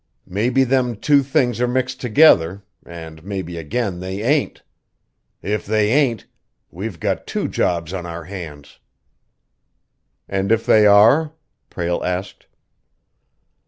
Maybe 0.25 0.63
them 0.63 0.95
two 0.95 1.21
things 1.21 1.61
are 1.61 1.67
mixed 1.67 2.01
together, 2.01 2.63
and 2.83 3.23
maybe 3.23 3.55
again 3.59 3.99
they 3.99 4.23
ain't. 4.23 4.63
If 5.43 5.63
they 5.67 5.89
ain't, 5.91 6.25
we've 6.71 6.99
got 6.99 7.27
two 7.27 7.47
jobs 7.47 7.93
on 7.93 8.07
our 8.07 8.23
hands." 8.23 8.79
"And, 10.27 10.51
if 10.51 10.65
they 10.65 10.87
are?" 10.87 11.33
Prale 11.69 12.03
asked. 12.03 12.47